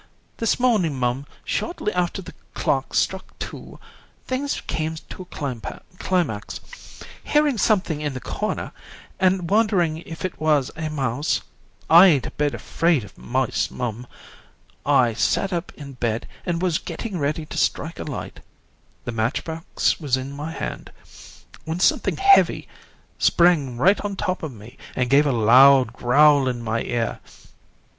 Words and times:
This 0.37 0.59
morning, 0.59 0.95
mum, 0.95 1.27
shortly 1.45 1.93
after 1.93 2.23
the 2.23 2.33
clock 2.55 2.95
struck 2.95 3.37
two, 3.37 3.79
things 4.25 4.59
came 4.65 4.95
to 4.95 5.21
a 5.21 5.79
climax. 5.99 6.59
Hearing 7.23 7.59
something 7.59 8.01
in 8.01 8.15
the 8.15 8.19
corner 8.19 8.71
and 9.19 9.47
wondering 9.51 9.99
if 9.99 10.25
it 10.25 10.41
was 10.41 10.71
a 10.75 10.89
mouse 10.89 11.41
I 11.87 12.07
ain't 12.07 12.25
a 12.25 12.31
bit 12.31 12.55
afraid 12.55 13.03
of 13.03 13.15
mice, 13.15 13.69
mum 13.69 14.07
I 14.87 15.13
sat 15.13 15.53
up 15.53 15.71
in 15.77 15.93
bed 15.93 16.27
and 16.47 16.63
was 16.63 16.79
getting 16.79 17.19
ready 17.19 17.45
to 17.45 17.55
strike 17.59 17.99
a 17.99 18.03
light 18.03 18.39
the 19.05 19.11
matchbox 19.11 19.99
was 19.99 20.17
in 20.17 20.31
my 20.31 20.49
hand 20.51 20.91
when 21.63 21.79
something 21.79 22.17
heavy 22.17 22.67
sprang 23.19 23.77
right 23.77 24.01
on 24.01 24.15
the 24.15 24.23
top 24.25 24.41
of 24.41 24.51
me 24.51 24.79
and 24.95 25.11
gave 25.11 25.27
a 25.27 25.31
loud 25.31 25.93
growl 25.93 26.47
in 26.47 26.63
my 26.63 26.81
ear. 26.81 27.19